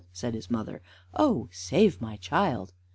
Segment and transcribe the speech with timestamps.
[0.11, 0.81] said his mother.
[1.13, 2.73] "Oh, save my child!"